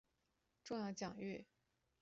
[0.63, 1.45] 重要奖誉